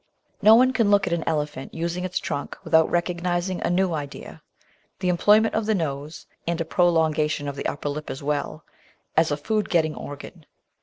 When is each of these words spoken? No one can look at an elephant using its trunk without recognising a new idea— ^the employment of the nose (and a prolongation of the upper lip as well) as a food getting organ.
No 0.41 0.55
one 0.55 0.73
can 0.73 0.89
look 0.89 1.05
at 1.05 1.13
an 1.13 1.23
elephant 1.27 1.75
using 1.75 2.03
its 2.03 2.17
trunk 2.17 2.57
without 2.63 2.89
recognising 2.89 3.61
a 3.61 3.69
new 3.69 3.93
idea— 3.93 4.41
^the 4.99 5.09
employment 5.09 5.53
of 5.53 5.67
the 5.67 5.75
nose 5.75 6.25
(and 6.47 6.59
a 6.59 6.65
prolongation 6.65 7.47
of 7.47 7.55
the 7.55 7.67
upper 7.67 7.87
lip 7.89 8.09
as 8.09 8.23
well) 8.23 8.65
as 9.15 9.29
a 9.29 9.37
food 9.37 9.69
getting 9.69 9.93
organ. 9.93 10.47